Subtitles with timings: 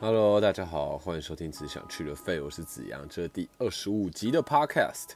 [0.00, 5.08] Hello，大家好，欢迎收听只想去的费，我是子阳，这是第二十五集的 Podcast，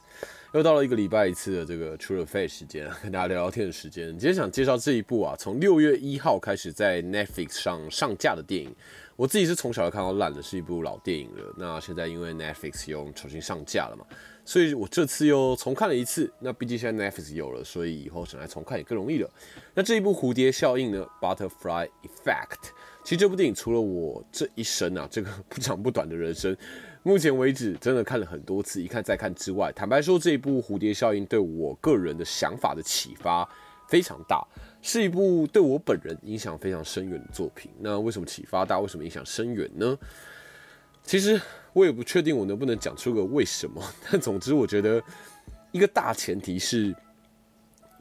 [0.53, 4.09] 又到了一个礼拜一次的这个 True 的费时间，跟大家聊聊天的时间。
[4.19, 8.75] 今天想介绍这一部啊，从六月一号开始在 Netflix 上上架的电影。
[9.15, 11.53] 我自己是从小看到烂的，是一部老电影了。
[11.57, 14.05] 那现在因为 Netflix 又重新上架了嘛，
[14.43, 16.29] 所以我这次又重看了一次。
[16.39, 19.29] 那毕竟现在 Netflix 有了，所以以后想来重看也更容易了。
[19.73, 22.71] 那这一部蝴蝶效应呢，Butterfly Effect。
[23.03, 26.55] 其实这部电影除了我这一生啊，这个 不长不短的人生，
[27.03, 33.47] 目前为止真的看了很多次，一看再看之外，坦白说这一部蝴蝶效应对我个人的想法的启发
[33.87, 34.41] 非常大。
[34.85, 37.71] 是一部对我本人影响非常深远的作品。
[37.79, 38.79] 那为什么启发大？
[38.79, 39.97] 为什么影响深远呢？
[41.03, 41.39] 其实
[41.71, 43.81] 我也不确定我能不能讲出个为什么。
[44.11, 45.01] 但总之，我觉得
[45.71, 46.93] 一个大前提是，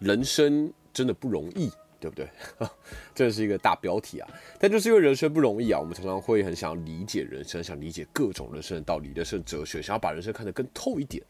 [0.00, 1.70] 人生真的不容易，
[2.02, 2.28] 对不对？
[3.14, 4.28] 这是一个大标题啊。
[4.58, 11.22] 但就是因为人生不容易啊，我们常常会很想要理解人生，想理解各种人生的道理、人生哲学，想要把人生看得更透一点。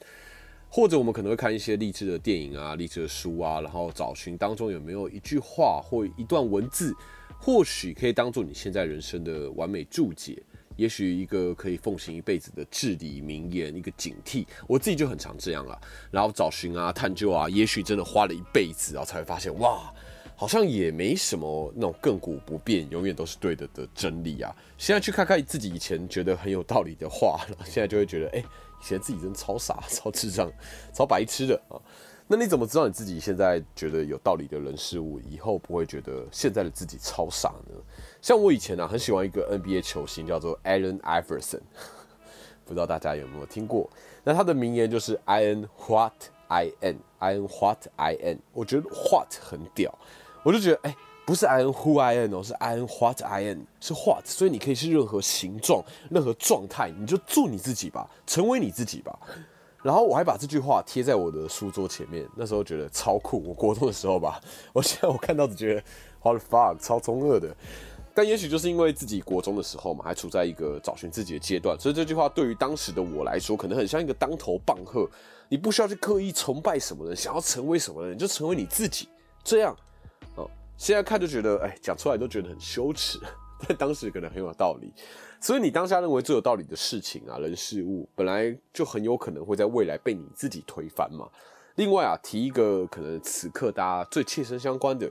[0.74, 6.94] 或者我们可能会看一些励志的电影啊、励志的书啊，然后找寻当中有没有一句话或一段文字，
[7.38, 10.42] 或许可以当做你现在人生的完美注解，
[10.76, 14.46] 也许一个可以奉行一辈子的至理名言，一个警惕。
[14.66, 15.78] 我自己就很常这样了，
[16.10, 19.92] 然后找寻啊、探究啊，也许真的花了一辈子，然后才会发现，哇，
[20.42, 24.52] 好像也没什么那种亘古不变、永远都是对的的真理啊。
[24.76, 28.44] 现在去看看自己以前觉得很有道理的话，现在就会觉得，哎。
[28.80, 30.50] 以前自己真超傻、超智障、
[30.92, 31.78] 超白痴的啊！
[32.26, 37.80] 那你怎么知道你自己现在觉得有道理的人事物，以后不会觉得现在的自己超傻呢？
[38.20, 41.60] 像我以前呢，很喜欢一个 NBA 球星，叫做 Allen Iverson，
[42.66, 43.88] 不知道大家有没有听过？
[44.24, 46.14] 那他的名言就是 I N What
[46.48, 48.38] ian in What ian。
[48.52, 49.96] 我觉得 What 很屌，
[50.42, 50.96] 我就觉得哎。
[51.24, 59.16] 不是 I N Who I am 哦，是 I N What I am，是 What，所以你可以是任何形状、任何状态，你就做你自己吧，成为你自己吧。
[59.84, 63.40] 然后我还把这句话贴在我的书桌前面，那时候觉得超酷。
[63.46, 64.40] 我国中的时候吧，
[64.74, 65.84] 我现在我看到只觉得
[66.22, 67.54] What the fuck，超中二的。
[68.12, 75.08] 但也许就是因为自己国中的时候嘛，还处在一个找寻自己的阶段，所以这句话对于当时的我来说，可能很像一个当头棒喝。
[75.48, 79.08] 你不需要去刻意崇拜什么人，想要成为什么人，就成为你自己，
[79.44, 79.76] 这样。
[80.76, 83.18] 现在看就觉得，哎，讲出来都觉得很羞耻，
[83.68, 84.92] 但当时可能很有道理。
[85.40, 91.28] 所以你当下认为最有道理的事情啊，人事物，本来就很有可能会在未来被你自己推翻嘛。
[91.76, 95.10] 另外啊，提一个可能此刻大家最切身相关的，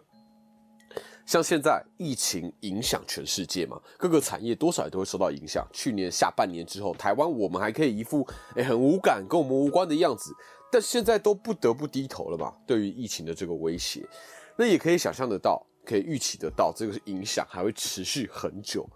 [1.26, 5.68] 像现在疫情影响全世界嘛，各个产业多少也都会受到影响。
[5.74, 10.32] 去年下半年之后，台湾我们还可以一副哎很无感、跟我们无关的样子，
[10.72, 12.54] 但现在都不得不低头了嘛。
[12.66, 14.08] 对于疫情的这个威胁。
[14.58, 18.88] 那也可以想象得到，可以预期得到，这个影响还会持续很久。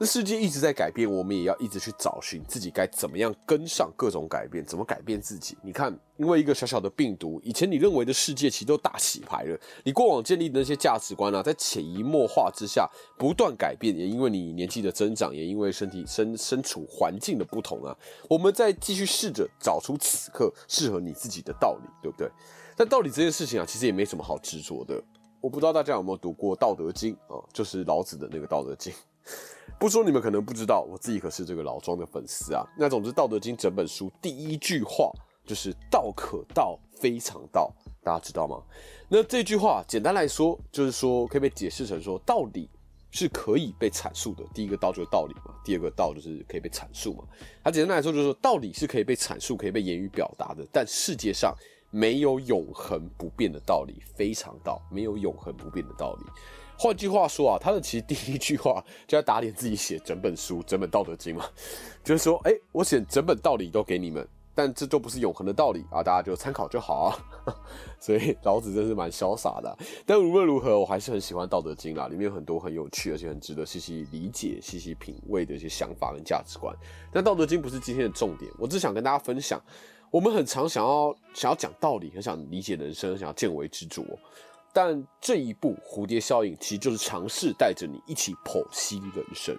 [0.00, 5.58] 那世界一直在改变，我们也要一直去找寻自己该怎么样跟上各种改变，怎么改变自己。
[5.60, 9.58] 你看，因为一个小小的病毒，以前你认为的世界其实都大洗牌了。
[9.82, 12.88] 你过往建立的那些价值观啊，在潜移默化之下
[13.18, 17.92] 不断改变，也因为你年纪的增长，也因为身体身身处环境的不同啊，
[18.30, 22.30] 我们在继续试着找出此刻适合你自己的道理，对不对？
[22.78, 25.02] 但道理这件事情啊，其实也没什么好执着的。
[25.40, 28.92] 我不知道大家有没有读过《道德经》啊，就是老子的那个《道德经》。
[29.80, 32.64] 不说你们可能不知道，我自己可是这个老庄的粉丝啊。
[32.78, 35.10] 那总之，《道德经》整本书第一句话
[35.44, 37.68] 就是“道可道，非常道”，
[38.00, 38.62] 大家知道吗？
[39.08, 42.70] 那这句话简单来说，就是说可以被解释成说，道理
[43.10, 44.44] 是可以被阐述的。
[44.54, 47.24] 第一个“道”就是道理嘛，第二个“道”就是可以被阐述嘛。
[47.64, 51.52] 它简单来说就是说，道理是可以被阐述、可以被言语表达的，但世界上。
[51.90, 56.26] 没有永恒不变的道理，非常道，没有永恒不变的道理。
[56.78, 61.44] 换句话说啊，他的其实第一句话就要打脸自己写整本书、整本《道德经》嘛，
[62.04, 67.18] 就是说，哎，我写整本道理都给你们，但这都不是永恒的道理啊，大家就参考就好啊。
[67.98, 69.76] 所以老子真是蛮潇洒的。
[70.06, 76.72] 但无论如何，我还是很喜欢《道德经》啦，里面有很多很有趣而且很值得细细理解、细细品味的一些想法跟价值观。
[77.10, 79.60] 但《道德经》不是今天的重点，我只想跟大家分享。
[80.10, 84.02] 我们很常想要想要讲道理，很想理解人生，想要见微知著。
[84.72, 89.56] 但这一部蝴蝶效应其实就是尝试带着你一起剖析人生。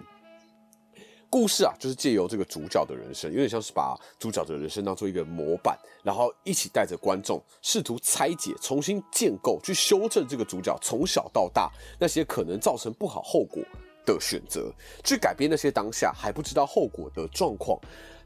[1.28, 11.70] 故事啊，就是借由这个主角的人生，有点像是把主角的人生当做一个模板，然后一起带着观众试图拆解、重新建构、去修正这个主角从小到大
[12.00, 13.62] 那些可能造成不好后果
[14.04, 14.72] 的选择，
[15.04, 17.78] 去改变那些当下还不知道后果的状况。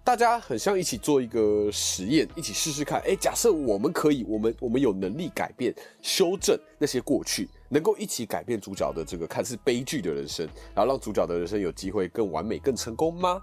[0.05, 3.01] 大家很像一起做一个实验，一起试试看。
[3.07, 13.43] 哎，假设我们可以，我们我们有能力改变、修正那些过去，能够一起改变主角的这个看似悲剧的人生，然后让主角的人生有机会更完美、更成功吗？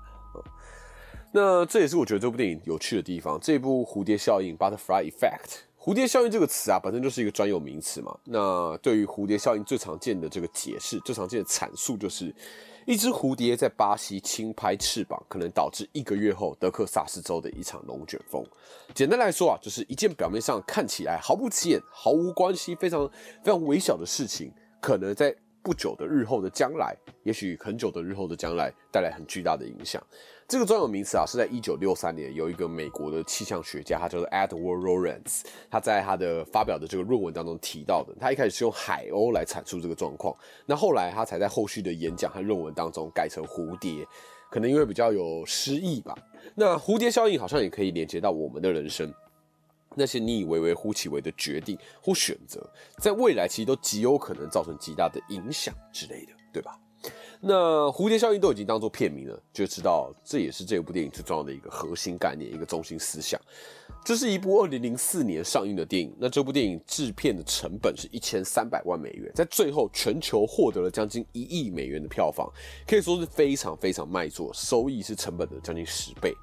[1.31, 3.39] 那这也是我觉得这部电影有趣的地方。
[3.41, 8.15] 这部蝴蝶效应 （Butterfly Effect），蝴蝶效应这个词啊，本身就是一个专有名词嘛。
[8.25, 12.35] 那对于蝴蝶效应最常见的这个解释、最常见的阐述，就是
[12.85, 18.43] 一只蝴蝶在巴西轻拍翅膀，可能导致一个月后德克萨斯州的一场龙卷风。
[18.93, 23.09] 简单来说啊，就是一件表面上看起来毫不起眼、毫无关系、非常
[23.43, 25.35] 非常微小的事情，可能在。
[25.63, 30.01] 不久的日后的将来，也许很久的日后的将来，带来很巨大的影响。
[30.51, 38.13] 这个专有名词啊，是在一九六三年有一个美国的气象学家，他叫做 Edward Lorenz，他在他的发表的这个论文当中提到的。
[38.19, 44.05] 他一开始是用海鸥来阐述这个状况，那后来他才在后续的演讲和论文当中改成蝴蝶，
[44.49, 46.13] 可能因为比较有诗意吧。
[46.53, 49.09] 那蝴蝶效应好像也可以连接到我们的人生。
[49.95, 56.77] 那些你以为微乎其微的决定或选择，在未来其实都极有可能造成极大的影响之类的，对吧？
[57.43, 63.41] 那蝴蝶效应都已经当做片名了，就知道这也是这部电影最重要的一个核心概念，一个中心思想。
[64.05, 72.47] 这是一部二零零四年上映的电影，那这部电影制片的成本是一千三百万美元，在最后全球获得了将近一亿美元的票房，
[72.87, 76.35] 可以说是非常非常卖座，收益是成本的将近十倍。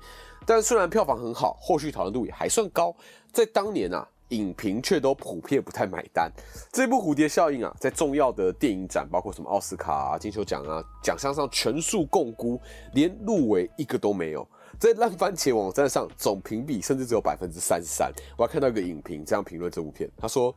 [0.47, 2.95] 但虽然票房很好，后续讨论度也还算高。
[3.33, 6.31] 在当年啊，影评却都普遍不太买单。
[6.73, 12.61] 这部《蝴蝶效应》啊，在重要的电影展，包括什么奥斯卡啊、金球奖啊，奖项上全数共估，
[12.93, 14.47] 连入围一个都没有。
[14.79, 18.13] 在烂番茄网站上，总评比甚至只有百分之三十三。
[18.37, 20.55] 我还看到一个影评这样评论这部片，他说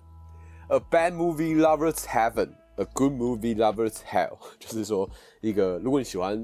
[0.70, 4.38] ：“A bad movie lovers heaven, a good movie lovers hell。
[4.60, 5.10] ”就是说，
[5.42, 6.44] 一个如果你喜欢。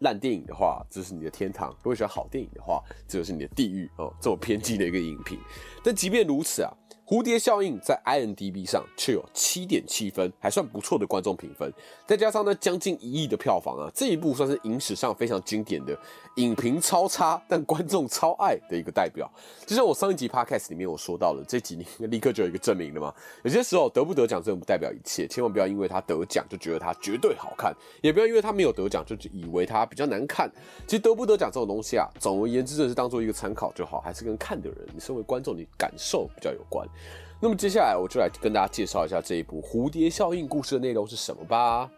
[0.00, 4.12] 烂电影的话，这是你的天堂；如果喜欢好电影的话，这就是你的地狱哦。
[4.20, 5.38] 这么偏激的一个影评，
[5.82, 6.72] 但即便如此啊。
[7.10, 11.68] 蝴蝶效应在 i n d b 上却有七点七分，还算不错的观众评分。
[12.06, 15.98] 再加上呢，将近一亿的票房啊，这一部算是影史上非常经典的
[16.36, 19.28] 影评超差但观众超爱的一个代表。
[19.66, 23.12] 就像我上一集 podcast 里面我说到了，这几年 立刻就有一个证明了嘛。
[23.42, 30.48] 有些时候得不得奖真的不代表一切，千万不要因为他得奖就觉得他绝对好看，也不要因为他没有得奖就以为他比较难看。
[30.86, 36.86] 其实得不得奖这种东西啊，总而言之，真是当做一个参考就好，还是跟看的人，你身为观众，你感受比较有关。
[37.40, 41.90] 那么接下来我就来跟大家介绍一下这一部《蝴蝶效应》故事的内容是什么吧。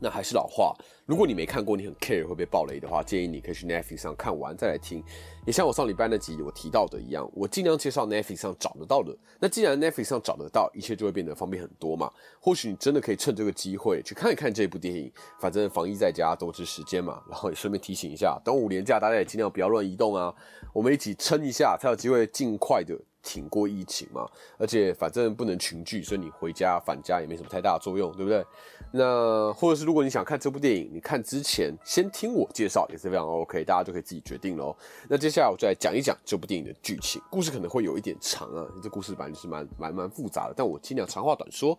[0.00, 0.72] 那还是老话，
[1.06, 5.02] 如果你没看过，你很 care 会被爆雷的话，建议你可以去 Netflix 上看完再来听。
[5.44, 9.12] 也像我上礼拜那集我提到的一样，我尽量介绍 Netflix 上找得到的。
[9.40, 12.08] 那既然 Netflix 上找得到，一切就会变得方便很多嘛。
[12.40, 17.20] 或许你真的可以趁这个机会去看一看这部电影，反正防疫在家，多值时间嘛。
[17.28, 20.32] 然后也顺便提醒一下，等五年假大家也尽量不要乱移动啊，
[20.72, 22.96] 我们一起撑一下，才有机会尽快的。
[23.28, 24.26] 挺过疫情嘛，
[24.56, 28.42] 而且反正不能群聚，所以你回家返家也没什么太大作用，对不对？
[28.90, 34.74] 那或者是如果你想看这部电影，你看之前先听我介绍也是非常 OK，大家就可以自己决定喽。
[35.10, 41.78] 那接下来我就来讲一讲这部电影的剧情，故事可能会有一点长啊，这故事本来就是蛮蛮蛮复杂的，但我尽量长话短说。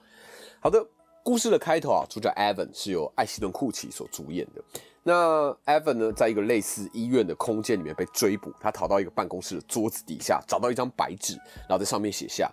[0.59, 0.85] 好的。
[1.21, 4.63] 故事的开头啊，主角 Evan 是由艾希顿库奇所主演的。
[5.03, 11.35] 那 Evan 呢，在一个类似医院的空间里面被追捕，他逃到一个办公室的桌子底下，找到一张白纸，
[11.67, 12.51] 然后在上面写下：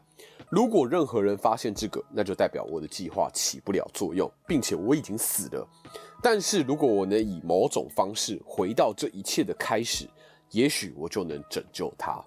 [0.48, 5.68] 如果任何人发现这个，那就代表我的计划起不了作用，并且我已经死了。
[6.22, 10.08] 但是如果我能以某种方式回到这一切的开始，
[10.52, 12.24] 也许我就能拯救他。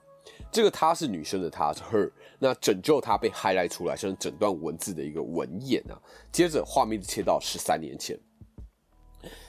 [0.52, 5.98] 这个她是女生的她是 her，那拯救她被 highlight 出来，像整段文字的一个文眼啊。
[6.32, 8.20] 接着画面切到十三年前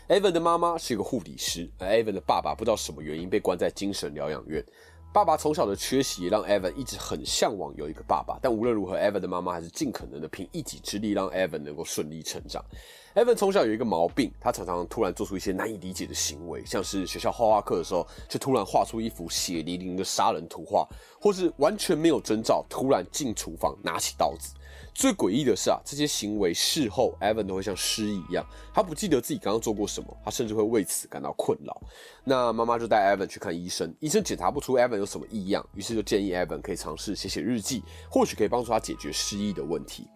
[0.08, 4.64] ，Evan 的妈妈是一个护理师，而 Evan 的爸爸不知道什么原因被关在精神疗养院。
[5.12, 12.64] 爸爸从小的缺席让 Evan 一直很向往有一个爸爸，但无论如何，Evan 的妈妈还是尽可能的凭一己之力让 Evan 能够顺利成长。
[13.16, 20.88] Evan 从小有一个毛病，他常常突然做出一些难以理解的行为，像是学校画画课的时候，却突然画出一幅血淋淋的杀人图画，
[21.20, 24.54] 或是完全没有征兆，突然进厨房拿起刀子。
[25.00, 31.80] 最诡异的是啊，这些行为事后，Evan 都会像失忆一样，他不记得自己刚刚做过什么，他甚至会为此感到困扰。
[32.22, 40.06] 那妈妈就带 Evan 去看医生，医生检查不出 Evan 有什么异样，于是就建议 Evan 可以尝试写写日记，或许可以帮助他解决失忆的问题。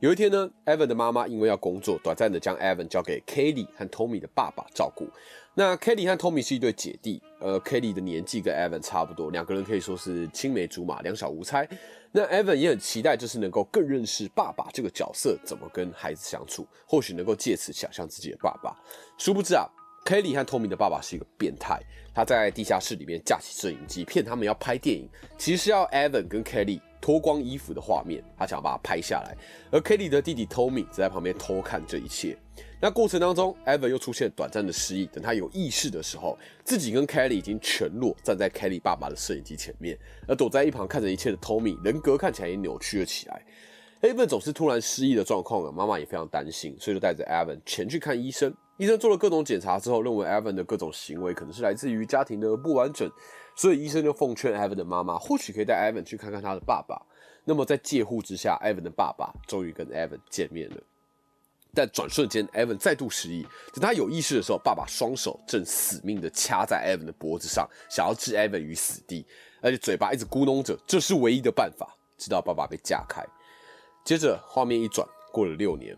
[0.00, 5.06] 有一天呢，Evan 的妈妈因为要工作，短暂的将 Evan 交给 Kelly 和 Tommy 的爸爸照顾。
[5.54, 11.68] 那 Kelly 和 Tommy 是一对姐弟，呃，Kelly 的年纪跟 Evan 差不多，两个人可以说是青梅竹马，两小无猜。
[12.10, 18.74] 那 Evan 也很期待，就是能够更认识爸爸这个角色，怎么跟孩子相处，或许能够借此想象自己的爸爸。
[19.18, 19.66] 殊不知啊
[20.06, 21.78] ，Kelly 和 Tommy 的爸爸是一个变态，
[22.14, 25.06] 他在地下室里面架起摄影机，骗他们要拍电影，
[25.36, 26.80] 其实是要 Evan 跟 Kelly。
[27.02, 29.36] 脱光衣服的画面，他想要把它拍下来。
[29.72, 32.38] 而 Kelly 的弟弟 Tommy 则在旁边偷看这一切。
[32.80, 35.06] 那过程当中，Evan 又出现短暂的失忆。
[35.06, 43.44] 等他有意识的时候，自己跟 Kelly 已经全裸站在 Kelly 爸爸的摄影机前面，而躲在一旁看着一切的 Tommy 人格看起来也扭曲了起来。
[44.00, 48.52] Evan 总是突然失忆的状况啊，妈妈也非常担心，所以就带着 Evan 前去看医生。
[48.78, 53.08] 医生做了各种检查之后，认为 Evan 的各种行为可能是来自于家庭的不完整，
[53.56, 57.00] 所以医生就奉劝 Evan 的妈妈，或许可以带 Evan 去看看他的爸爸。
[57.44, 60.76] 那么在介护之下，Evan 的爸爸终于跟 Evan 见面了。
[61.74, 63.42] 但转瞬间，Evan 再度失忆。
[63.72, 69.26] 等他有意识的时候，爸爸双手正死命的掐在 Evan 的脖子上，想要置 Evan 于死地，
[69.60, 73.24] 而且嘴巴一直咕哝着：“这是唯一的办法。”直到爸爸被架开。
[74.04, 75.96] 接着画面一转，过了六年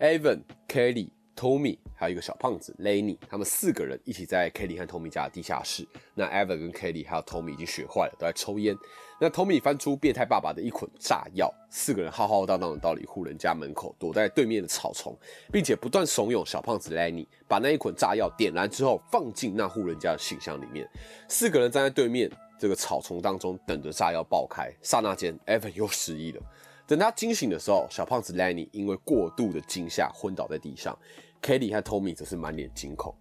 [0.00, 5.86] ，Evan、Kelly、Tommy 还有一个小胖子 Lenny，他们四个人一起在 Kelly 和 Tommy 家的地下室。
[6.14, 8.76] 那 Evan 跟 Kelly 还有 Tommy 已经学坏了，都在抽烟。
[9.20, 15.16] 那 Tommy 翻出变态爸爸的一捆炸药，四个人浩浩荡荡的到了一户人家门口，躲在对面的草丛，
[15.52, 20.88] 并且不断怂恿小胖子 Lenny 把那一捆炸药点燃之后放进那户人家的信箱里面。
[21.28, 24.72] 四个人站在对面这个草丛当中，等着炸药爆开。
[24.82, 26.40] 刹那间，Evan 又失忆了。
[26.86, 30.96] 等他惊醒的时候，小胖子 Lenny 因为过度的惊吓昏倒在地上
[31.42, 33.14] ，Kelly 和 Tommy 则是满脸惊恐。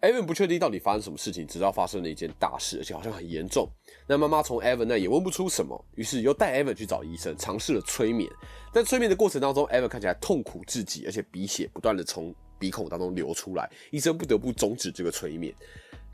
[0.00, 3.68] Evan 不确定到底发生什么事情，直到发生了一件大事，而且好像很严重。
[4.06, 8.30] 那妈妈从 Evan 那也问不出什么，于是又带 Evan 去找医生，尝试了催眠。
[8.72, 15.52] 在催眠的过程当中，Evan 看起来痛苦至极，而且鼻血不断的从鼻孔当中流出来，医生不得不终止这个催眠。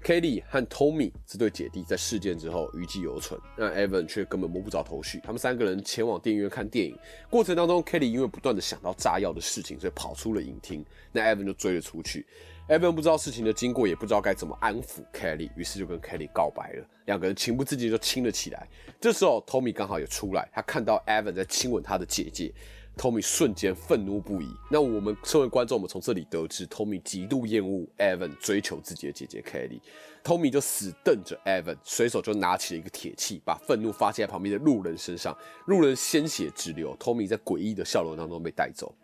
[0.05, 5.19] Kelly 和 Tommy 这对姐弟在事件之后余悸犹存，那 Evan 却根本摸不着头绪。
[5.25, 6.95] 他们三个人前往电影院看电影
[7.31, 10.85] 过程当中，Kelly 因为不断的想到炸药的事情，所以跑出了影厅。
[11.11, 12.27] 那 Evan 就追了出去。
[12.69, 16.87] Evan 不知道事情的经过，也不知道该怎么安抚 Kelly，于是就跟 Kelly 告白了。
[17.07, 18.69] 两个人情不自禁就亲了起来。
[19.01, 22.53] 这时候 Tommy 刚好也出来，他看到 Evan 在亲吻他的姐姐。
[22.97, 24.49] Tommy 瞬间愤怒不已。
[24.71, 29.81] 那我们身为观众，我们从这里得知，Tommy 极度厌恶 Evan 追求自己的姐姐 Kelly。
[30.23, 35.37] Tommy 就死瞪着 Evan，随手就拿起了一个铁器，把愤怒发泄在旁边的路人身上。
[35.67, 38.95] 路人鲜血直流，Tommy 在诡异的笑容当中被带走。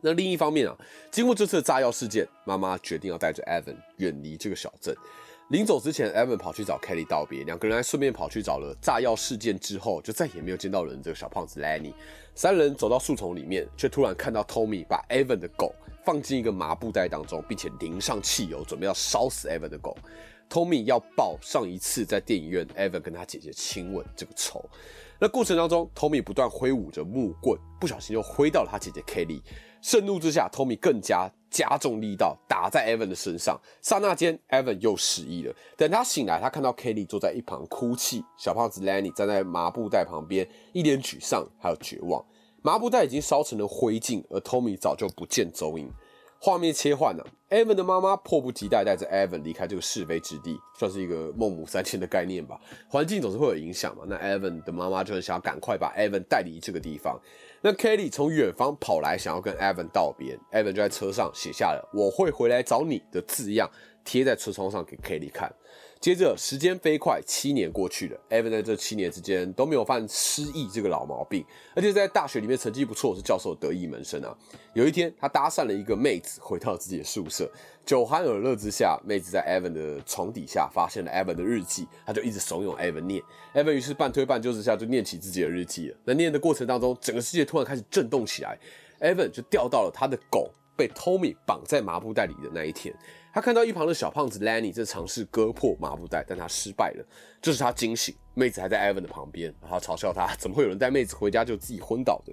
[0.00, 0.76] 那另一方面啊，
[1.12, 4.92] 经过这次的炸药事件，妈妈决定要带着 Evan 远离这个小镇。
[5.52, 11.92] 临走之前，Evan 跑去找 Kelly 道别，两个人还顺便跑去找了炸药事件之后就再也没有见到人这个小胖子 Lenny。
[12.34, 15.74] 三人走到树丛里面，却突然看到 Tommy 把 Evan 的狗
[16.06, 19.94] 放进一个麻布袋当中，并且淋上汽油，准备要烧死 Evan 的狗。
[20.48, 24.64] Tommy 要报上一次在电影院 Evan 跟他姐姐亲吻这个仇。
[25.18, 29.42] 那过程当中，Tommy 不断挥舞着木棍，不小心又挥到了他姐姐 Kelly。
[29.82, 31.30] 盛怒之下，Tommy 更加。
[31.52, 35.54] 加重力道打在 Evan 的身上，刹那间，Evan 又失忆了。
[35.76, 42.24] 等他醒来，他看到 Kelly 坐在一旁哭泣，小胖子 Lenny 站在麻布袋旁边，一脸沮丧还有绝望。
[42.62, 45.92] 麻布袋已经烧成了灰烬，而 Tommy 早就不见踪影。
[46.40, 52.60] 画面切换了，Evan 的妈妈迫不及待带着 Evan 离开这个是非之地，算是一个孟母三迁的概念吧。
[52.88, 57.20] 环境总是会有影响嘛，那 Evan 的妈妈就很想要赶快把 Evan 带离这个地方。
[57.64, 63.70] 那 Kelly 从远方跑来，想要跟 Evan 道别，Evan 就在车上写下了“我会回来找你”的字样，
[64.04, 65.54] 贴在车窗上给 Kelly 看。
[66.02, 68.18] 接着，时间飞快，七年过去了。
[68.28, 74.36] Evan 在这七年之间都没有犯失忆这个老毛病，而且在大学里面成绩不错，是教授得意门生啊。
[74.74, 77.48] 有一天，他搭讪了一个妹子，回到自己的宿舍，
[77.86, 83.22] 酒酣耳热之下，妹子在 Evan 的床底下发现了 Evan 的日记，他就一直怂恿 Evan 念。
[83.54, 85.96] Evan 于是半推半就之下就念起自己的日记了。
[86.04, 88.58] 那念的过程当中，整个世界突然开始震动起来
[89.00, 92.92] ，Evan 就掉到了他的狗被 Tommy 绑在麻布袋里的那一天。
[93.32, 97.04] 他看到一旁的小胖子 Lenny 在尝试割破麻布袋，但他失败了。
[97.40, 102.32] 这是他惊醒，妹子还在 Evan 的旁边，然后嘲笑他怎么会有人带妹子回家就自己昏倒的。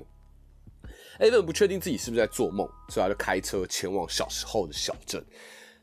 [1.19, 5.23] Evan 不确定自己是不是在做梦，所以他就开车前往小时候的小镇，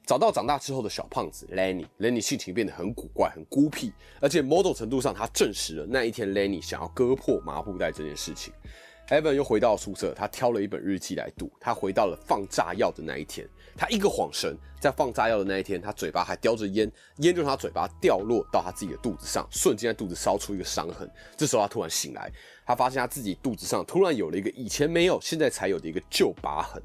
[0.05, 1.87] 找到长大之后的小胖子 Lenny。
[1.99, 8.53] Lenny 性情变得很古怪、很孤僻，而且某种程度上，他证实了那一天 Lenny 想要割破麻布袋这件事情。
[9.09, 11.49] Evan 又回到宿舍，他挑了一本日记来读。
[11.61, 21.09] 他回到了放炸药的那一天，他一个晃神，在放炸药的那一天，他嘴巴还叼着烟，烟就从他嘴巴掉落到他自己的肚子上，瞬间在肚子烧出一个伤痕。
[21.37, 22.29] 这时候他突然醒来，
[22.67, 26.83] 他发现他自己肚子上突然有了一个以前没有、现在才有的一个旧疤痕。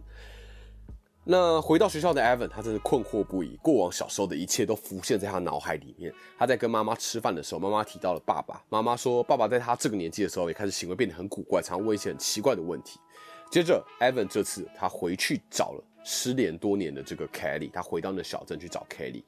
[1.24, 3.56] 那回到学校的 Evan，他真是困惑不已。
[3.62, 6.12] 过往小时候的一切都浮现在他脑海里面。
[6.38, 8.60] 他在跟妈妈吃饭的时候，妈妈提到了爸爸。
[8.70, 13.00] 妈妈说，爸爸在他这个年纪的时候，也开始行为变得很古怪，常问一些很奇怪的问题。
[13.52, 19.24] 接着，Evan 这次他回去找了失联多年的这个 Kelly，他回到那小镇去找 Kelly。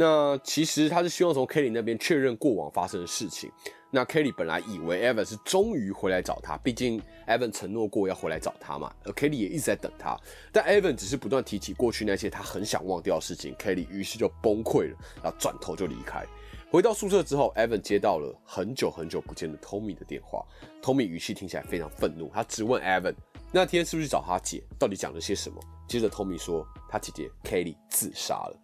[0.00, 3.52] 那其实他是希望从 Kelly 那边确认过往发生的事情。
[3.90, 10.18] 那 Kelly 本来以为 Evan 是终于回来找他，毕竟 Evan 承诺过要回来找他嘛，而 Kelly 也一直在等他。
[10.50, 16.24] 但 Evan 只是不断提起过去那些他很想忘掉的事情，Kelly 于是就崩溃了，然后转头就离开。
[16.70, 20.42] 回到宿舍之后，Evan 接到了很久很久不见的 Tommy 的电话。
[20.80, 23.14] Tommy 语气听起来非常愤怒，他质问 Evan
[23.52, 25.60] 那天是不是找他姐，到底讲了些什么？
[25.86, 28.56] 接着 Tommy 说他姐姐 Kelly 自杀了。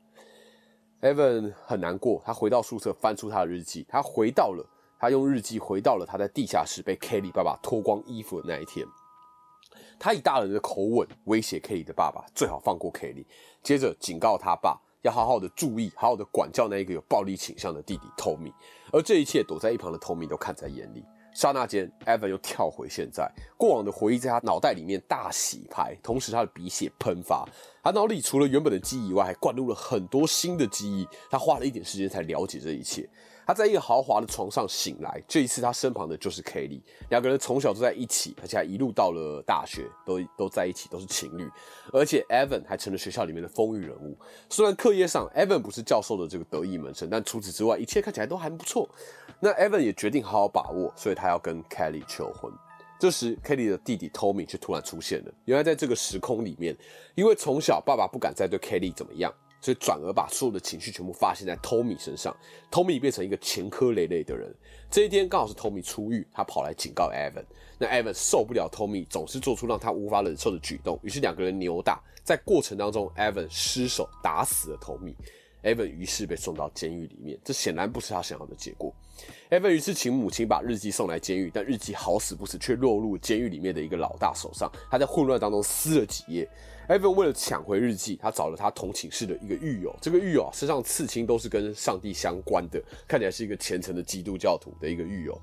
[1.06, 4.66] Evan 很难过，他回到宿舍翻出他的日记，他回到了。
[4.98, 8.86] 他用日记回到了他在地下室被 Kelly 爸爸脱光衣服的那一天。
[9.98, 13.26] 他以大人的口吻威胁 Kelly 的爸爸，最好放过 Kelly。
[13.62, 18.52] 接着警告他爸要好好的注意，好好的管教那一个有暴力倾向的弟弟 Tommy。
[18.90, 21.04] 而这一切躲在一旁的 Tommy 都看在眼里。
[21.36, 27.46] 刹那间，Evan 又跳回现在，过往的回忆在他脑袋里面大洗牌，同时他的鼻血喷发。
[27.84, 31.06] 他脑里除了原本的记忆以外，还灌入了很多新的记忆。
[31.30, 33.06] 他花了一点时间才了解这一切。
[33.46, 41.48] 他在一个豪华的床上醒来，这一次他身旁的就是 Kelly，两个人从小都在一起，而且还一路到了大学都都在一起，都是情侣。
[41.92, 44.18] 而且 Evan 还成了学校里面的风云人物。
[44.48, 48.88] 虽然课业上 Evan 不是教授的这个得意门生，但除此之外，一切看起来都还不错。
[49.40, 52.52] 那 Evan 也决定好好把握，所以他要跟 Kelly 求婚。
[52.98, 55.32] 这时，Kelly 的弟弟 Tommy 却突然出现了。
[55.44, 56.76] 原来在这个时空里面，
[57.14, 59.32] 因为从小爸爸不敢再对 Kelly 怎么样。
[59.58, 62.36] 所以转而把所有的情绪全部发泄在 Tommy 身上
[62.70, 64.54] ，Tommy 变成一个前科累累的人。
[64.88, 67.42] 这一天刚好是 Tommy 出狱，他跑来警告 Evan，
[67.76, 75.16] 那 Evan 受不了 Tommy 总是做出让他无法忍受的举动，于是两个人扭打，在过程当中，Evan 失手打死了 Tommy
[75.66, 78.94] Evan 于是被送到监狱里面，这显然不是他想要的结果。
[79.50, 86.48] Evan 于是请母亲把日记送来监狱，但日记好死不死却落入监狱里面的一个老大手上，他在混乱当中撕了几页。
[86.88, 89.92] Evan 为了抢回日记，他找了他同寝室的一个狱友。
[90.00, 95.36] 这个狱友身上刺青都是跟上帝相关的，看起来是一个虔诚的基督教徒的一个狱友。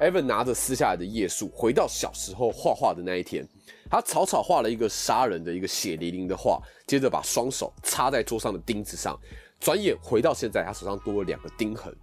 [0.00, 3.46] Evan 拿着撕下来的页数，回到小时候画画的那一天，
[3.88, 9.16] 他草草画了一个杀人的一个血淋淋的画，接着把双手插在桌上的钉子上。
[9.58, 11.94] 转眼回到现在，他手上多了两个钉痕。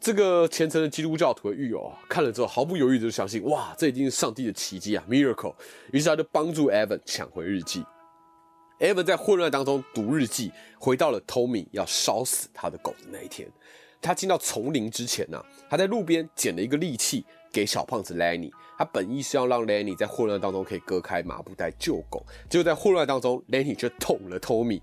[0.00, 5.54] 这个虔诚的基督教徒的狱友啊，看了之后毫不犹豫的就相信，哇，这一定是上帝的奇迹啊，miracle。
[5.92, 7.84] 于是他就帮助 Evan 抢回日记。
[8.78, 13.50] Evan 在混乱当中读日记，回到了 Tommy 要烧死他的狗的那一天。
[14.00, 18.50] 他进到丛林之前呢，他在路边捡了一个利器给小胖子 Lenny。
[18.76, 24.80] 他本意是要让 Lenny 在混乱当中可以割开麻布袋救狗，结果在混乱当中，Lenny 却捅了 Tommy。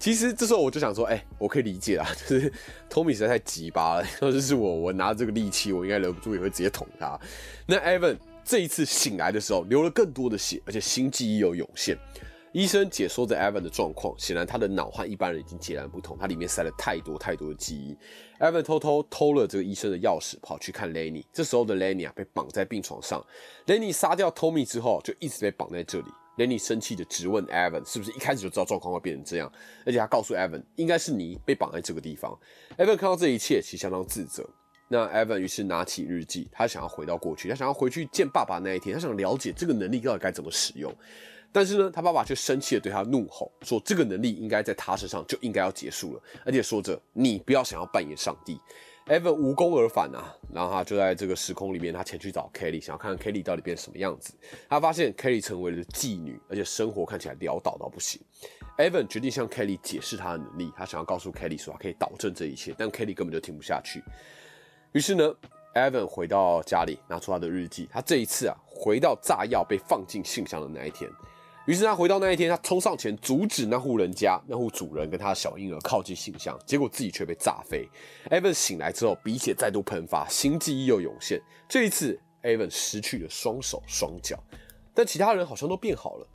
[0.00, 2.52] 其实这时候我就想说，哎，我可以理解啦，就是
[2.90, 4.06] Tommy 实在太急巴了。
[4.20, 7.18] 要是是我，我拿这个利器，我应该忍不住也会直接捅他。
[7.66, 11.96] 那 Evan 这一次醒来的时候，流了更多的血，而且新记忆又涌现。
[12.58, 17.96] 医生解说着 Evan 的状况，显然他的脑和一般人已经截然不同，他里面塞了太多太多的记忆。
[18.40, 21.24] Evan 偷偷偷了这个医生的钥匙，跑去看 Lenny。
[21.32, 23.24] 这时候的 Lenny 啊，被绑在病床上。
[23.68, 26.06] Lenny 杀掉 Tommy 之后，就一直被绑在这里。
[26.36, 29.48] Lenny 生气的质问 Evan，是不是一开始就知道状况会变成这样？
[29.86, 32.36] 而且他告诉 Evan，应该是你被绑在这个地方。
[32.76, 34.44] Evan 看到这一切，其实相当自责。
[34.88, 40.92] 那 Evan 于是拿起日记，他想要回到过去，他想要回去见爸爸那一天，他想了解这个能力到底该怎么使用。
[41.50, 48.60] 但是呢，他爸爸却生气的对他怒吼，说这个能力应该在他身上就应该要结束了，而且说着你不要想要扮演上帝。
[49.06, 54.34] Evan 无功而返啊，然后他就在这个时空里面，他前去找 Kelly，想要看看 Kelly 到底变什么样子。
[54.68, 58.20] 他发现 Kelly 成为了妓女，而且生活看起来潦倒到不行。
[58.76, 64.04] Evan 决定向 Kelly 解释他的能力，他想要告诉 Kelly 说他可以导正这一切，但 Kelly 根本就听不下去。
[64.92, 65.34] 于是呢
[65.74, 71.10] ，Evan 回到家里，拿出他的日记，他这一次啊，回到炸药被放进信箱的那一天。
[71.68, 77.86] 于是他回到那一天，他冲上前阻止那户人家那户主人跟他的小婴儿靠近信箱，结果自己却被炸飞。
[78.30, 81.38] Evan 醒来之后，鼻血再度喷发，新记忆又涌现。
[81.68, 84.42] 这一次，Evan 失去了双手双脚，
[84.94, 86.26] 但其他人好像都变好了。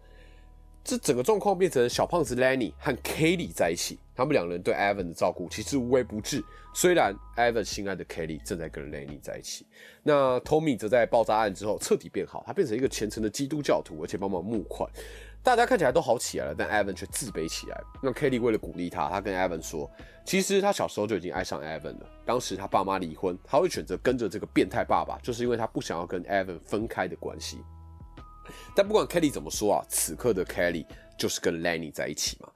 [0.83, 6.43] 这整个状况变成小胖子 Lenny 和 Kelly 在一起，他们两人对 Evan 的照顾其实无微不至。
[6.75, 9.65] 虽然 Evan 心爱的 Kelly 正在跟 Lenny 在一起，
[10.01, 14.89] 那 Tommy 则在爆炸案之后彻底变好，他变成一个虔诚的基督教徒，而且帮忙募款。
[15.41, 17.81] 大家看起来都好起来了，但 Evan 却自卑起来。
[18.01, 19.89] 那 Kelly 为了鼓励他，他跟 Evan 说，
[20.25, 22.09] 其实他小时候就已经爱上 Evan 了。
[22.25, 27.59] 当时他爸妈离婚，他会选择跟着这个变态爸爸，就是因为他不想要跟 Evan 分开的关系。
[28.75, 30.85] 但不管 Kelly 怎么说啊，此刻的 Kelly
[31.17, 32.49] 就是跟 Lenny 在一起嘛。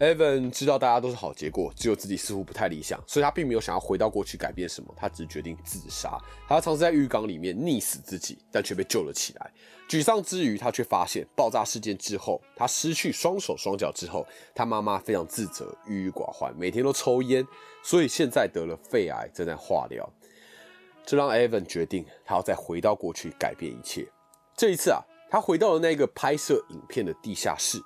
[0.00, 6.18] Evan 知道大家都是好结果，只有自己似乎不太理想，所以他并没有想要回到过去改变什么，他只决定自杀。
[6.48, 9.50] 他尝试在浴缸里面溺死自己，但却被救了起来。
[9.88, 17.46] 沮丧之余，他却发现爆炸事件之后，他失去双手双脚之后，他妈妈非常自责、郁郁寡欢，每天都抽烟，
[17.80, 20.10] 所以现在得了肺癌，正在化疗。
[21.06, 24.08] 这让 Evan 决定，他要再回到过去改变一切。
[24.56, 27.78] 这一次啊，他回到了那个拍摄影片的地下室，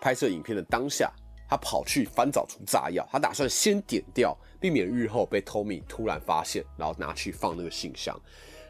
[0.00, 1.12] 拍摄影片的当下。
[1.48, 8.20] 他跑去翻找出炸药，他打算先点掉，避免日后被 Tommy 突然发现，然后拿去放那个信箱。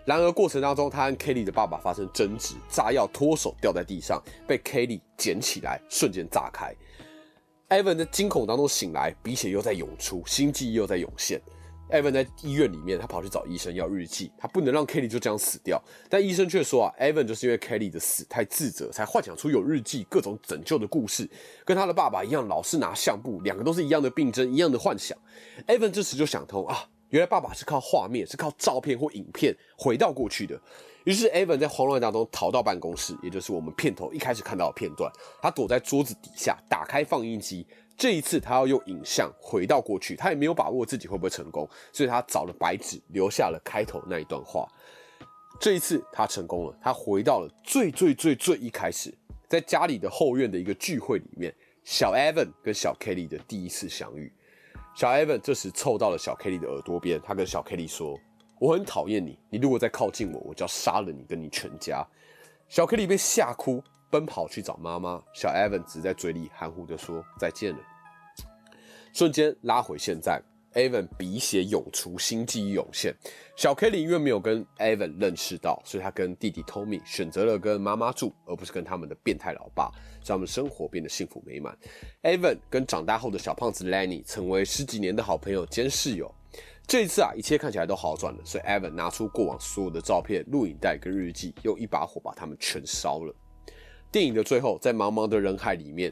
[0.04, 6.74] 然而过程当中，他和 Kelly 的爸爸发生争执，炸药脱手掉在地上，被 Kelly 捡起来，瞬间炸开。
[7.70, 11.40] Evan 在惊恐当中醒来，鼻血又在涌出，心悸又在涌现。
[11.90, 15.80] Evan 在医院里面，他跑去找医生要日记，他不能让 Kelly 就这样死掉。
[16.10, 21.28] 但医生却说啊，Evan 就是因为 Kelly 的死太自责，才幻想出有日记、各种拯救的故事，
[21.64, 25.16] 跟他的爸爸一样，老是拿相簿，两个都是一样的病症，一样的幻想。
[25.68, 30.60] Evan 这时就想通啊，原来爸爸是靠画面，是靠照片或影片回到过去的。
[31.04, 35.08] 于是 Evan 在慌乱当中逃到办公室，也就是我们片头一开始看到的片段，
[35.40, 37.64] 他躲在桌子底下，打开放映机。
[37.96, 44.68] 这一次，他要用影像回到过去，他也没有把握自己会不会成功，所以他找了白纸，留下了开头那一段话。
[45.58, 49.12] 这一次，他成功了，他回到了最最最最一开始，
[49.48, 51.54] 在家里的后院的一个聚会里面，
[51.84, 54.30] 小 Evan 跟小 Kelly 的第一次相遇。
[54.94, 58.18] 小 Evan 这时凑到了小 Kelly 的耳朵边，他跟小 Kelly 说
[58.60, 62.06] ：“我很讨厌你，你如果再靠近我，我就要杀了你跟你全家。”
[62.68, 63.82] 小 Kelly 被吓哭。
[64.16, 67.78] 奔跑去找妈妈，小 Evan 只在嘴里含糊的说再见了。
[69.12, 70.40] 瞬间拉回现在
[70.72, 73.14] ，Evan 鼻血涌出，心悸涌现。
[73.56, 79.90] 小 Kelly 因为没有跟 Evan 认识到，所以他跟弟弟 Tommy 选择了跟妈妈住，而不是跟他们的变态老爸，
[80.24, 81.76] 让他们生活变得幸福美满。
[82.22, 86.34] Evan 跟长大后的小胖子 Lenny 成为十几年的好朋友兼室友。
[86.86, 93.34] 这一次啊，一切看起来都好转了，所以 Evan 拿出过往所有的照片、录影带跟日记，用一把火把他们全烧了。
[94.16, 96.10] 电影的最后，在茫茫的人海里面，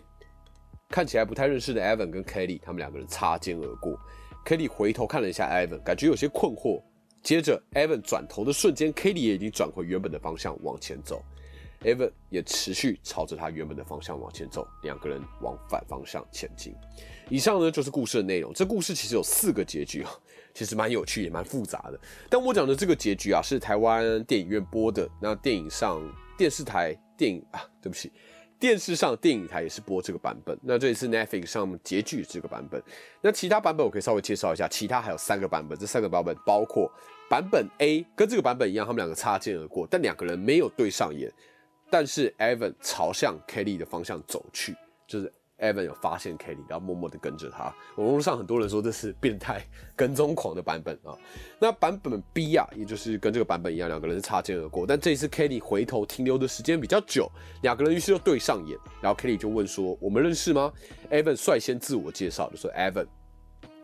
[0.90, 3.98] 看起来不太认识的 Evan 跟 Kelly，他们两个人擦肩而过。
[4.44, 6.82] Kelly 回头看了一下 Evan，感觉有些困惑。
[7.22, 11.24] 接着，Evan 转头的瞬间，Kelly 也已经转回原本的方向往前走。
[11.80, 16.74] Evan 也持续朝着他原本的方向往前走，两个人往反方向前进。
[17.30, 18.52] 以上呢就是故事的内容。
[18.52, 20.10] 这故事其实有四个结局啊，
[20.52, 21.98] 其实蛮有趣也蛮复杂的。
[22.28, 25.08] 但我讲的这个结局啊，是台湾电影院播的。
[25.22, 26.02] 那电影上
[26.36, 26.96] 电视台。
[27.16, 28.10] 电影啊，对不起，
[28.58, 30.58] 电视上电影台也是播这个版本。
[30.64, 32.82] 那这一次 Netflix 上结局这个版本，
[33.22, 34.66] 那其他版本我可以稍微介绍一下。
[34.66, 36.90] 其他还有三个版本，这三个版本包括
[37.30, 41.32] 版本 A，跟这个版本一样，他们两个擦肩而过，但两个人没有对上眼，
[41.88, 44.74] 但是 Evan 朝向 Kelly 的方向走去，
[45.06, 45.32] 就是。
[45.58, 47.72] Evan 有发现 Kelly，然后默默的跟着他。
[47.96, 49.64] 网络上很多人说这是变态
[49.94, 51.16] 跟踪狂的版本啊。
[51.58, 54.86] 那版本 B 啊，也就是跟这个版本一样，两个人是擦肩而过。
[54.86, 57.30] 但这一次 Kelly 回头停留的时间比较久，
[57.62, 58.78] 两个人于是就对上眼。
[59.00, 60.72] 然后 Kelly 就问说：“我们认识吗
[61.10, 63.06] ？”Evan 率先自我介绍，就说：“Evan。”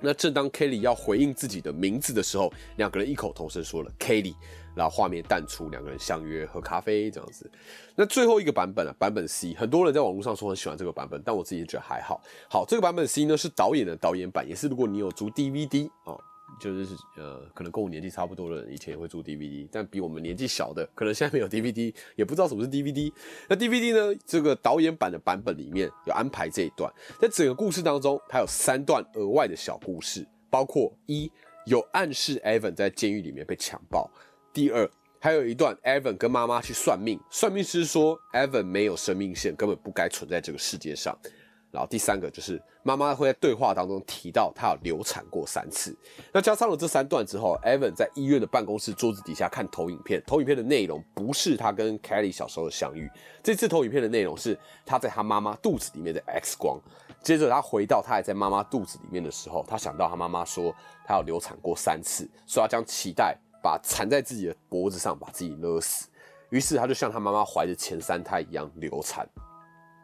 [0.01, 4.35] 那正当 Kelly 要回应自己的名字的时候，两个人异口同声说了 Kelly。
[4.73, 7.51] 然后画面淡出，两个人相约喝咖啡这样子。
[7.97, 12.23] 那最后一个版本啊，版本 C，很多人在网络上说很喜欢这个版本，但我自己觉得还好。
[12.49, 16.17] 好，这个版本 C 呢是导演的导演版，也是如果你有租 DVD 啊，
[16.59, 23.13] 就是呃，可能跟我年纪差不多的人以前也会租 DVD，但比我们年纪小的，可能现在没有 DVD，也不知道什么是 DVD。
[23.49, 31.31] 那 DVD 呢，这个导演版的版本里面有安排这一段，在整个故事当中，它有三段额外的小故事，包括一
[31.67, 34.11] 有暗示 Evan 在监狱里面被强暴。
[34.53, 41.17] 第二，还有一段，Evan 跟妈妈去算命，算命师说 Evan 没有生命线，根本不该存在这个世界上。
[41.71, 45.97] 然后第三个就是妈妈会在对话当中提到她有流产过三次。
[46.33, 53.11] 那加上了这三段之后，Evan 在医院的办公室桌子底下看投影片，投影片的内容不是他跟 Kelly 小时候的相遇，
[53.43, 56.81] 这次投影片的内容是他在他妈妈肚子里面的 X 光。
[57.23, 60.75] 接着他回到他还在妈妈肚子里面的时候，他想到他妈妈说
[61.07, 63.37] 他有流产过三次，所以他将脐带。
[63.63, 66.09] 把缠在自己的脖子上，把自己勒死。
[66.49, 69.29] 于是他就像他妈妈怀着前三胎一样流产。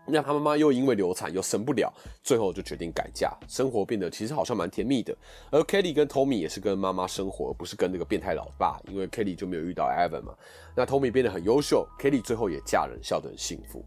[0.06, 1.92] 那他妈妈又因为流产又生不了，
[2.22, 5.16] 最后就决定改嫁，生活变得其实好像蛮甜蜜的。
[5.50, 10.34] 而 Kelly 跟 Tommy 也是跟妈妈生活，不是跟那个变态老爸，因为 Kelly 就没有遇到 Evan 嘛。
[10.74, 13.84] 那 Tommy 变得很优秀，Kelly 最后也嫁人，笑得很幸福。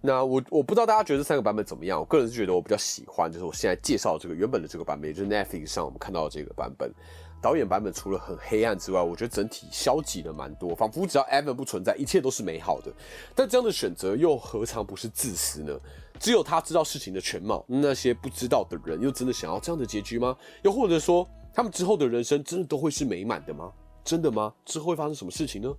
[0.00, 2.00] 那我我不知道大家觉得这三个版本怎么样？
[2.00, 6.92] 我个人是觉得我比较喜欢，就是我现在介绍这个原本的这个版本，也就是 Netflix 上我们看到的这个版本。
[7.42, 12.92] 导演版本除了很黑暗之外，我觉得整体消极了蛮多，仿佛只要 Evan 不存在，一切都是美好的。
[13.34, 15.76] 但这样的选择又何尝不是自私呢？
[16.20, 20.36] 只有他知道事情的全貌，那些不知道的人又真的想要这样的结局吗？
[20.62, 23.72] 又或者说，他们之后的人生真的都会是美满的吗？
[24.04, 24.54] 真的吗？
[24.64, 25.74] 之后会发生什么事情呢？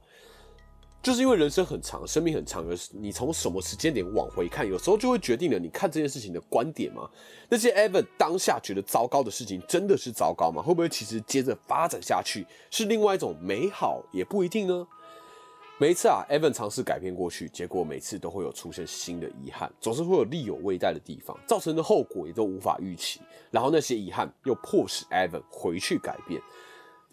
[1.04, 7.10] 就是因为人生很长，生命很长，而你从什么时间点往回看，有时候就会决定了你看这件事情的观点吗？
[7.50, 10.63] 那些 Evan 当下觉得糟糕的事情，真的是糟糕吗？
[10.63, 14.88] 会不会其实接着发展下去是另外一种美好，也不一定呢？
[15.78, 23.20] 每一次啊，Evan 尝试改变过去，结果每次都会有出现新的遗憾，总是会有力有未逮的地方，造成的后果也都无法预期。
[23.52, 26.42] 然后那些遗憾又迫使 Evan 回去改变。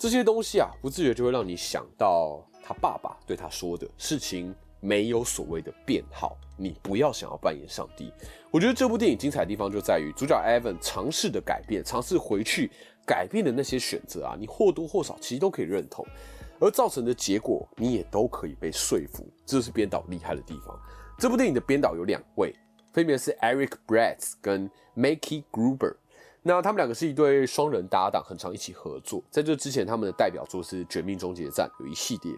[0.00, 8.10] 这些东西啊，不自觉就会让你想到他爸爸对他说的事情：没有所谓的变好，你不要想要扮演上帝。
[8.50, 12.70] 我觉得这部电影精彩的地方就在于主角 Evan 尝试的改变，尝试回去
[13.06, 16.02] 改变的那些选择啊，你或多或少其实都可以认同，
[16.60, 19.28] 而造成的结果你也都可以被说服。
[19.44, 20.74] 这是编导厉害的地方。
[21.18, 22.54] 这部电影的编导有两位，
[22.90, 25.96] 分别是 Eric Bretts 跟 Mickey Gruber。
[26.42, 29.22] 那他们两个是一对双人搭档，很常一起合作。
[29.30, 32.32] 在这之前，他们的代表作是《绝命终结战》，有一系列。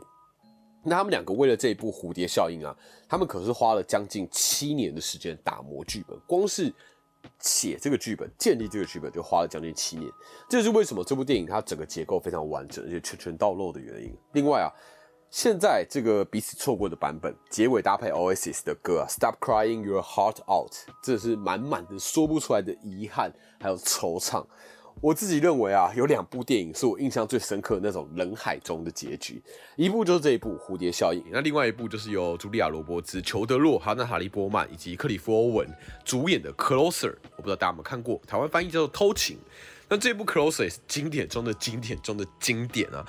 [0.83, 2.77] 那他们两个为了这一部《蝴蝶效应》啊，
[3.09, 6.73] 他们可是花了将近七年的时间打磨剧本，光是
[7.39, 10.11] 写这个剧本、建立这个剧本就花了将近七年。
[10.49, 14.13] 这是为什么这部电影它整个结构非常完整，而且全全到漏的原因。
[14.33, 14.71] 另外啊。
[15.33, 24.45] 现在这个彼此错过的版本，结尾搭配 Oasis 的歌啊，Stop Crying Your Heart Out，这是满满的说不出来的遗憾，还有惆怅。
[25.01, 29.43] 我自己认为啊，有两部电影是我印象最深刻的那种人海中的结局，
[29.75, 35.67] 一部就是这一部《蝴蝶效应》，那另外一部就是由茱莉亚·罗伯兹、裘德·洛、哈娜·塔利波曼以及克里夫·欧文
[36.05, 39.37] 主演的《Closer》，我不知道大家有没有看过，台湾翻译叫做《偷情》。
[39.89, 43.03] 那这部《Closer》是经典中的经典中的经典啊。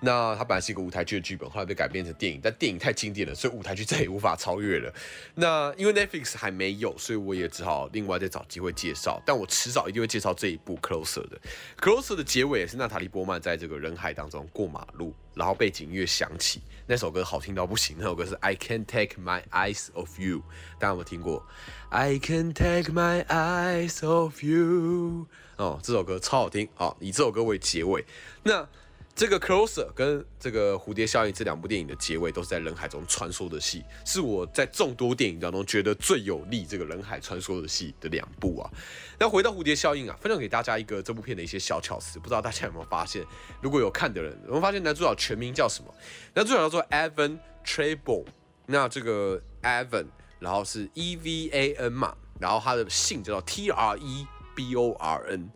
[0.00, 4.92] 那它本来是一个舞台剧的剧本，后来被改编成电影，但电影太经典了，所以舞台剧再也无法超越了。
[5.34, 9.20] 那因为 Netflix 还没有，所以我也只好另外再找机会介绍。
[9.26, 11.38] 但我迟早一定会介绍这一部 Closer 的。
[11.78, 17.96] Closer 的结尾也是娜塔莉波曼在这个人海当中过马路，然后背景音乐响起，那首歌好听到不行。
[17.98, 20.40] 那首歌是 I Can Take My Eyes Off You，
[20.78, 21.46] 大家有没有听过
[21.90, 26.68] ？I Can Take My Eyes Off You，哦，这首歌超好听。
[26.74, 28.04] 好，以这首歌为结尾，
[28.42, 28.66] 那。
[29.14, 38.70] 这个 Closer 跟这个蝴蝶效应这两部电影的结尾都是在人海中穿梭的戏，是我在众多电影当中觉得最有利这个人海穿梭的戏的两部啊。
[39.18, 43.22] 那回到蝴蝶效应啊，分享给大家一个这部片的一些小巧思，不知道大家有没有发现？
[43.60, 45.94] 如果有看的人，有没有发现男主角全名叫什么？
[46.32, 48.24] 男主角叫做 Evan Treble，
[48.66, 50.06] 那这个 Evan，
[50.38, 55.50] 然后是 E V A N 嘛，然后他的姓叫做 T R E B O R N。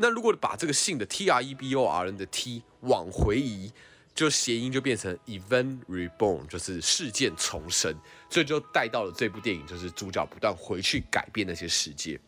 [0.00, 3.70] 那如果把这个姓的 T R E B O R N 的 T 往回移，
[4.14, 7.94] 就谐音就变成 Event Reborn，就是事件重生，
[8.30, 12.18] 所以就带到了这部电影，就是主角不断回去改变那些世界。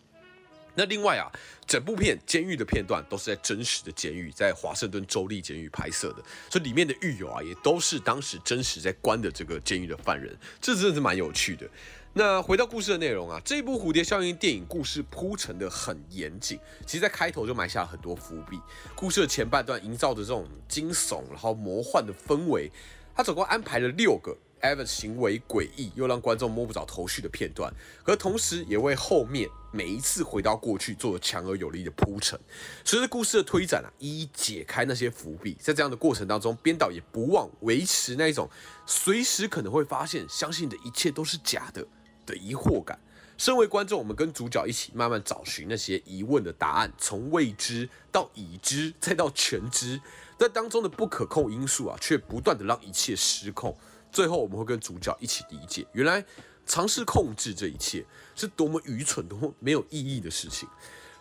[0.74, 1.28] 那另外啊，
[1.66, 11.68] 整部片监狱的片段都是在真实的监狱，在华盛顿州立监狱拍摄的，所以里面的狱友啊，也都是当时真实在关的这个监狱的犯人，这真的是蛮有趣的。
[12.14, 18.60] 那回到故事的内容啊，这部《蝴蝶效应》电影故事铺陈的很严谨，其实在开头就埋下了很多伏笔。
[18.94, 22.70] 故事的前半段营造的这种惊悚然后魔幻的氛围，
[23.14, 27.72] 他总共安排了六个 Evan 行为诡异又让观众摸不着头绪的片段，
[28.04, 32.38] 而同时也为后面每一次回到过去做了强而有力的铺陈。
[32.84, 38.50] 随着故事的推展啊，一一解开那些伏笔，在这样的过程当中，编导也不忘维持那一种
[38.84, 41.82] 随时可能会发现、相信的一切都是假的。
[42.26, 42.98] 的疑惑感，
[43.36, 50.00] 身为观众，我们跟主角一起慢慢找寻那些疑问的答案，从未知到已知，再到全知，
[50.38, 53.76] 在当中的不可控因素啊，却不断的让一切失控。
[54.10, 56.24] 最后，我们会跟主角一起理解，原来
[56.66, 58.04] 尝试控制这一切
[58.34, 60.68] 是多么愚蠢、多么没有意义的事情。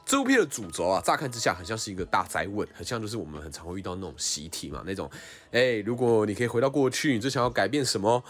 [0.05, 5.09] 这部片的主轴啊，乍看之下很像是一个大灾问，很像就是我们很常会遇到那种习题嘛，那种，
[5.51, 8.23] 哎，如果你可以回到过去，你最想要改变什么？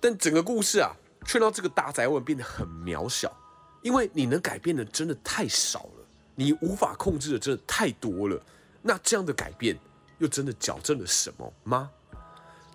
[0.00, 0.92] 但整个故事啊。
[1.26, 3.36] 却让这个大灾问变得很渺小，
[3.82, 8.40] 因为你能改变的真的太少了，你无法控制的真的太多了。
[8.82, 9.76] 那这样的改变
[10.18, 11.90] 又真的矫正了什么吗？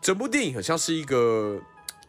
[0.02, 1.60] 整部电影很像是一个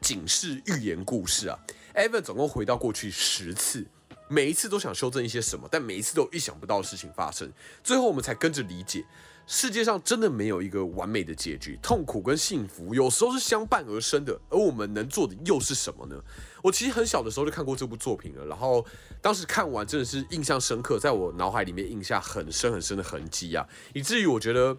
[0.00, 1.58] 警示预言故事啊。
[1.94, 3.86] Evan 总共回到过去十次，
[4.28, 7.52] 每一次都想修正一些什么，但每一次都有意想不到的事情发生，
[7.84, 9.04] 最后我们才跟着理解。
[9.54, 16.16] 世界上真的没有一个完美的结局，痛苦跟幸福有时候是相伴而生的，而我们能做的又是什么呢？
[16.62, 18.82] 我其实很小的时候就看过这部作品了，然后
[19.20, 24.74] 当时看完真的是印象深刻，在我脑海里面印下很深很深的痕迹啊，以至于我觉得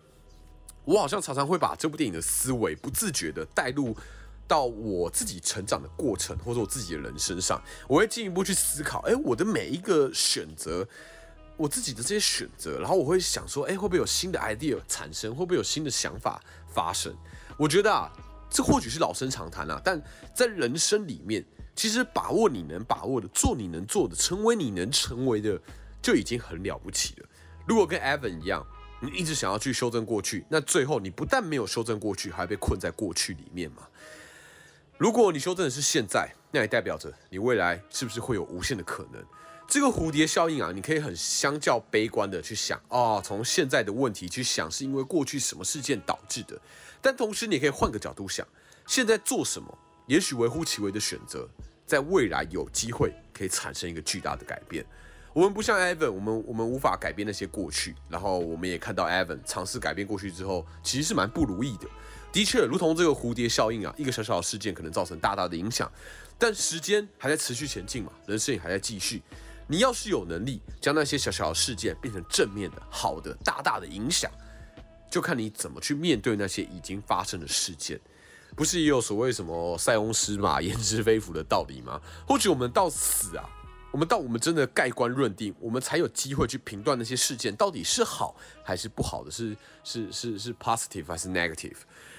[0.86, 3.95] 我好像常常会把这部电影的思维不自觉的带入。
[4.45, 10.86] 到我自己成长的过程，或者我自己的人身上，我会进一步去思考，哎，我的每一个选择，
[11.55, 15.35] 我自己的这些选择，然后我会想说，哎，会不会有新的 idea 产生？
[15.35, 17.15] 会不会有新的想法发生？
[17.57, 18.11] 我觉得啊，
[18.49, 20.01] 这或许是老生常谈啊，但
[20.35, 25.59] 在人生里面，其实把握你能把握的，做你能做的，成为你能成为的，
[26.01, 27.29] 就已经很了不起了。
[27.67, 28.65] 如果跟 Evan 一样，
[28.99, 33.87] 你一直想要去修正过去，那最后你不但没有修正过去，还被困在过去里面嘛？
[34.97, 39.23] 如果你修正的是现在，那也代表着你未来是不是会有无限的可能？
[39.73, 46.55] 这个蝴蝶效应啊，你可以很相较悲观的去想啊，从现在的问题去想，是因为过去什么事件导致的。
[47.01, 48.47] 但同时，你可以换个角度想，
[48.86, 51.49] 现在做什么，也许微乎其微的选择，
[51.88, 54.86] 在未来有机会可以产生一个巨大的改变。
[55.33, 61.88] 我们不像 Evan，我们我们无法改变那些过去，然后我们也看到 Evan 尝试改变过去之后，其实是蛮不如意的。
[62.31, 65.91] 的确，如同这个蝴蝶效应啊，一个小小的事件可能造成大大的影响，
[66.38, 69.23] 但时间还在持续前进嘛，人生也还在继续。
[69.67, 74.32] 你要是有能力将那些小小的事件变成正面的、好的、大大的影响，
[75.10, 77.99] 就看你怎么去面对那些已经发生的事件。
[78.56, 81.99] 不是也有所谓什么塞翁失马焉知非福的道理吗？
[82.28, 83.49] 或许我们到死啊。
[83.91, 91.78] 我们到我们真的盖棺论定，我们才有机会去评断那些事件到底是好还是不好的，是是是是 positive 还是 negative。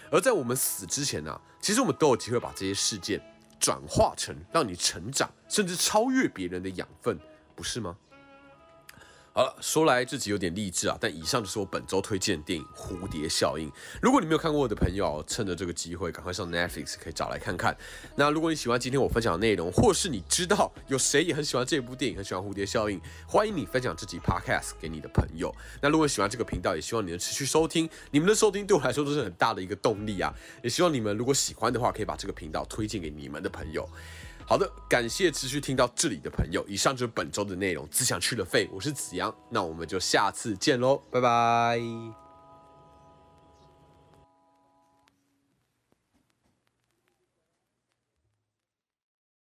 [0.08, 3.20] 而在我们死之前呢，其实我们都有机会把这些事件
[3.58, 7.18] 转化成让你成长甚至超越别人的养分，
[7.54, 7.96] 不是吗？
[9.36, 13.68] 好了，说来这集有点励志啊，但以上就是我本周推荐电影《蝴蝶效应》。
[14.00, 17.76] 如果你没有看过的朋友，趁着这个机会赶快上 Netflix 可以找来看看。
[18.14, 25.52] 那如果你喜欢今天我分享的内容，或是你知道有谁也很喜欢这部电影，很喜欢《蝴蝶效应》，欢迎你分享这集 Podcast 给你的朋友。
[25.82, 27.90] 那如果喜欢这个频道，也希望你能持续收听。
[28.12, 30.32] 你们的收听对我来说都是很大的一个动力啊！
[30.62, 33.84] 也希望你们如果喜欢的话，可以把这个频道推荐给你们的朋友。
[34.46, 36.64] 好的，感谢持续听到这里的朋友。
[36.68, 37.88] 以上就是本周的内容。
[37.90, 42.23] 只想去了肺，我是子阳，那我们就下次见喽，拜拜。